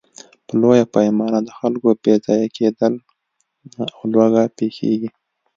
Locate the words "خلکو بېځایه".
1.59-2.47